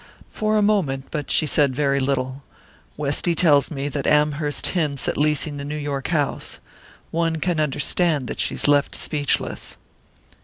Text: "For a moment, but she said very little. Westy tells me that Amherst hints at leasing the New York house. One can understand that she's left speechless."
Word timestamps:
"For 0.31 0.57
a 0.57 0.63
moment, 0.63 1.09
but 1.11 1.29
she 1.29 1.45
said 1.45 1.75
very 1.75 1.99
little. 1.99 2.41
Westy 2.97 3.35
tells 3.35 3.69
me 3.69 3.87
that 3.89 4.07
Amherst 4.07 4.65
hints 4.73 5.07
at 5.07 5.15
leasing 5.15 5.57
the 5.57 5.63
New 5.63 5.77
York 5.77 6.07
house. 6.07 6.57
One 7.11 7.35
can 7.35 7.59
understand 7.59 8.25
that 8.25 8.39
she's 8.39 8.67
left 8.67 8.95
speechless." 8.95 9.77